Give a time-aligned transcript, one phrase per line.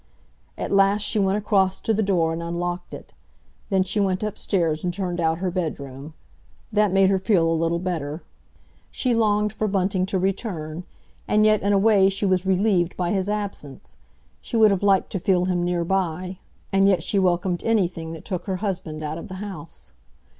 [0.57, 3.13] At last she went across to the door and unlocked it.
[3.69, 6.15] Then she went upstairs and turned out her bedroom.
[6.73, 8.23] That made her feel a little better.
[8.89, 10.85] She longed for Bunting to return,
[11.27, 13.95] and yet in a way she was relieved by his absence.
[14.41, 16.39] She would have liked to feel him near by,
[16.73, 19.91] and yet she welcomed anything that took her husband out of the house.